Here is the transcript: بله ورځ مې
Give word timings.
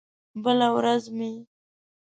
بله 0.43 0.67
ورځ 0.77 1.03
مې 1.17 1.31